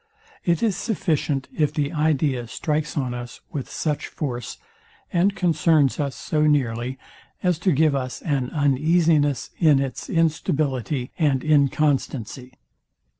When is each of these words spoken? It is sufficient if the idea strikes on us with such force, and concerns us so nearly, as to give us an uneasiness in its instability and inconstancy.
It 0.43 0.63
is 0.63 0.75
sufficient 0.75 1.47
if 1.55 1.71
the 1.71 1.91
idea 1.93 2.47
strikes 2.47 2.97
on 2.97 3.13
us 3.13 3.39
with 3.51 3.69
such 3.69 4.07
force, 4.07 4.57
and 5.13 5.35
concerns 5.35 5.99
us 5.99 6.15
so 6.15 6.47
nearly, 6.47 6.97
as 7.43 7.59
to 7.59 7.71
give 7.71 7.93
us 7.95 8.19
an 8.23 8.49
uneasiness 8.49 9.51
in 9.59 9.79
its 9.79 10.09
instability 10.09 11.11
and 11.19 11.43
inconstancy. 11.43 12.53